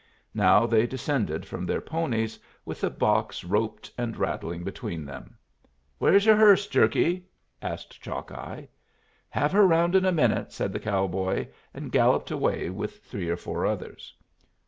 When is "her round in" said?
9.51-10.05